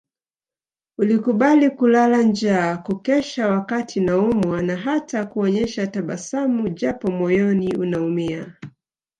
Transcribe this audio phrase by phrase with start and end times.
[0.97, 8.55] Ulikubali kulala njaa kukesha wakati naumwa na hata kuonyesha tabasamu japo moyoni unaumia